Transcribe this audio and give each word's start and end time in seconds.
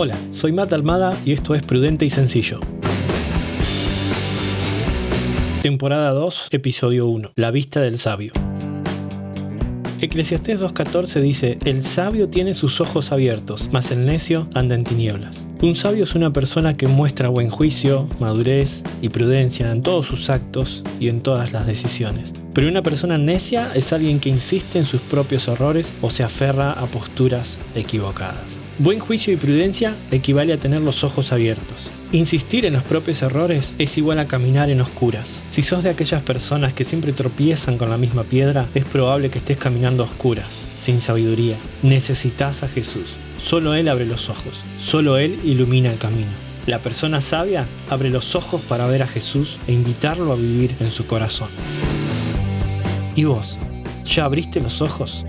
Hola, 0.00 0.16
soy 0.30 0.52
Matt 0.52 0.72
Almada 0.72 1.18
y 1.26 1.32
esto 1.32 1.56
es 1.56 1.62
Prudente 1.64 2.04
y 2.06 2.10
Sencillo. 2.10 2.60
Temporada 5.60 6.12
2, 6.12 6.50
episodio 6.52 7.06
1. 7.06 7.32
La 7.34 7.50
vista 7.50 7.80
del 7.80 7.98
sabio. 7.98 8.30
Eclesiastés 10.00 10.62
2.14 10.62 11.20
dice, 11.20 11.58
El 11.64 11.82
sabio 11.82 12.28
tiene 12.28 12.54
sus 12.54 12.80
ojos 12.80 13.10
abiertos, 13.10 13.70
mas 13.72 13.90
el 13.90 14.06
necio 14.06 14.46
anda 14.54 14.76
en 14.76 14.84
tinieblas. 14.84 15.48
Un 15.62 15.74
sabio 15.74 16.04
es 16.04 16.14
una 16.14 16.32
persona 16.32 16.76
que 16.76 16.86
muestra 16.86 17.28
buen 17.28 17.50
juicio, 17.50 18.08
madurez 18.20 18.84
y 19.02 19.08
prudencia 19.08 19.72
en 19.72 19.82
todos 19.82 20.06
sus 20.06 20.30
actos 20.30 20.84
y 21.00 21.08
en 21.08 21.22
todas 21.22 21.50
las 21.50 21.66
decisiones. 21.66 22.34
Pero 22.54 22.68
una 22.68 22.82
persona 22.82 23.18
necia 23.18 23.70
es 23.74 23.92
alguien 23.92 24.20
que 24.20 24.28
insiste 24.28 24.78
en 24.78 24.84
sus 24.84 25.00
propios 25.00 25.48
errores 25.48 25.94
o 26.00 26.10
se 26.10 26.24
aferra 26.24 26.72
a 26.72 26.86
posturas 26.86 27.58
equivocadas. 27.74 28.60
Buen 28.78 29.00
juicio 29.00 29.32
y 29.32 29.36
prudencia 29.36 29.94
equivale 30.10 30.52
a 30.52 30.58
tener 30.58 30.80
los 30.80 31.04
ojos 31.04 31.32
abiertos. 31.32 31.90
Insistir 32.12 32.64
en 32.64 32.72
los 32.72 32.84
propios 32.84 33.22
errores 33.22 33.74
es 33.78 33.98
igual 33.98 34.18
a 34.18 34.26
caminar 34.26 34.70
en 34.70 34.80
oscuras. 34.80 35.42
Si 35.48 35.62
sos 35.62 35.82
de 35.82 35.90
aquellas 35.90 36.22
personas 36.22 36.72
que 36.72 36.84
siempre 36.84 37.12
tropiezan 37.12 37.76
con 37.76 37.90
la 37.90 37.98
misma 37.98 38.24
piedra, 38.24 38.66
es 38.74 38.84
probable 38.84 39.30
que 39.30 39.38
estés 39.38 39.56
caminando 39.56 40.02
a 40.02 40.06
oscuras, 40.06 40.68
sin 40.76 41.00
sabiduría. 41.00 41.56
Necesitas 41.82 42.62
a 42.62 42.68
Jesús. 42.68 43.16
Solo 43.38 43.74
Él 43.74 43.88
abre 43.88 44.06
los 44.06 44.30
ojos. 44.30 44.64
Solo 44.78 45.18
Él 45.18 45.38
ilumina 45.44 45.90
el 45.90 45.98
camino. 45.98 46.30
La 46.66 46.80
persona 46.80 47.20
sabia 47.20 47.66
abre 47.88 48.10
los 48.10 48.34
ojos 48.36 48.60
para 48.60 48.86
ver 48.86 49.02
a 49.02 49.06
Jesús 49.06 49.58
e 49.66 49.72
invitarlo 49.72 50.32
a 50.32 50.36
vivir 50.36 50.74
en 50.80 50.90
su 50.90 51.06
corazón. 51.06 51.48
¿Y 53.18 53.24
vos? 53.24 53.58
¿Ya 54.04 54.26
abriste 54.26 54.60
los 54.60 54.80
ojos? 54.80 55.26